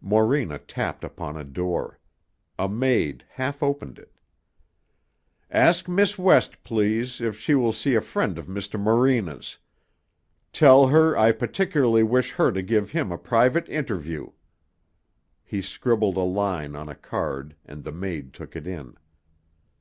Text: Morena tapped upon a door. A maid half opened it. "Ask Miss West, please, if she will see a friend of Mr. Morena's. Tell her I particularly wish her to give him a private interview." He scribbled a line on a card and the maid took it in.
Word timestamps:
Morena 0.00 0.58
tapped 0.58 1.04
upon 1.04 1.36
a 1.36 1.44
door. 1.44 2.00
A 2.58 2.68
maid 2.68 3.24
half 3.30 3.62
opened 3.62 3.96
it. 3.96 4.18
"Ask 5.52 5.88
Miss 5.88 6.18
West, 6.18 6.64
please, 6.64 7.20
if 7.20 7.38
she 7.38 7.54
will 7.54 7.72
see 7.72 7.94
a 7.94 8.00
friend 8.00 8.36
of 8.36 8.48
Mr. 8.48 8.76
Morena's. 8.76 9.56
Tell 10.52 10.88
her 10.88 11.16
I 11.16 11.30
particularly 11.30 12.02
wish 12.02 12.32
her 12.32 12.50
to 12.50 12.60
give 12.60 12.90
him 12.90 13.12
a 13.12 13.18
private 13.18 13.68
interview." 13.68 14.32
He 15.44 15.62
scribbled 15.62 16.16
a 16.16 16.22
line 16.26 16.74
on 16.74 16.88
a 16.88 16.96
card 16.96 17.54
and 17.64 17.84
the 17.84 17.92
maid 17.92 18.32
took 18.32 18.56
it 18.56 18.66
in. 18.66 18.96